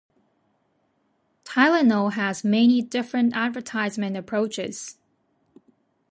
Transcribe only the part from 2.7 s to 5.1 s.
different advertisement approaches.